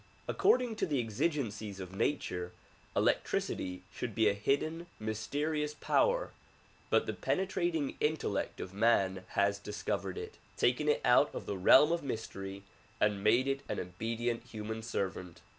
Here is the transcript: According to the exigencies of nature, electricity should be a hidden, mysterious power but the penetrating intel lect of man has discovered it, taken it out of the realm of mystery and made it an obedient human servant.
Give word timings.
According 0.27 0.77
to 0.77 0.87
the 0.87 0.99
exigencies 0.99 1.79
of 1.79 1.95
nature, 1.95 2.53
electricity 2.95 3.83
should 3.93 4.15
be 4.15 4.27
a 4.27 4.33
hidden, 4.33 4.87
mysterious 4.99 5.75
power 5.75 6.31
but 6.89 7.05
the 7.05 7.13
penetrating 7.13 7.97
intel 8.01 8.31
lect 8.33 8.59
of 8.59 8.73
man 8.73 9.25
has 9.37 9.59
discovered 9.59 10.17
it, 10.17 10.39
taken 10.57 10.89
it 10.89 11.01
out 11.05 11.29
of 11.35 11.45
the 11.45 11.55
realm 11.55 11.91
of 11.91 12.01
mystery 12.01 12.63
and 12.99 13.23
made 13.23 13.47
it 13.47 13.61
an 13.69 13.79
obedient 13.79 14.43
human 14.45 14.81
servant. 14.81 15.41